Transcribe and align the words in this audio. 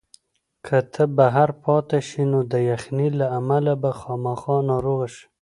که 0.65 0.77
ته 0.93 1.03
بهر 1.17 1.49
پاتې 1.63 1.99
شې 2.07 2.23
نو 2.31 2.39
د 2.51 2.53
یخنۍ 2.71 3.09
له 3.19 3.25
امله 3.39 3.73
به 3.81 3.91
خامخا 3.99 4.55
ناروغه 4.69 5.07
شې. 5.13 5.25